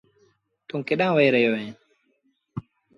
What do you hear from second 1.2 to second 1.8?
رهيو اهينٚ